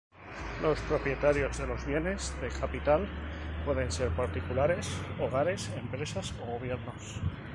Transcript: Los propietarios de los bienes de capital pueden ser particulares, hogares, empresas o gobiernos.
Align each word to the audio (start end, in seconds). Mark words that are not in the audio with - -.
Los 0.63 0.79
propietarios 0.79 1.59
de 1.59 1.67
los 1.67 1.85
bienes 1.85 2.33
de 2.41 2.49
capital 2.49 3.07
pueden 3.65 3.91
ser 3.91 4.09
particulares, 4.09 4.89
hogares, 5.19 5.69
empresas 5.77 6.33
o 6.41 6.53
gobiernos. 6.53 7.21